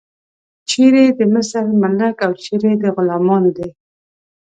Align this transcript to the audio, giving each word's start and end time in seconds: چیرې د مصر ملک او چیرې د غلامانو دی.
چیرې 0.69 1.05
د 1.17 1.19
مصر 1.33 1.63
ملک 1.81 2.17
او 2.25 2.31
چیرې 2.43 2.73
د 2.83 2.85
غلامانو 2.95 3.49
دی. 3.57 3.69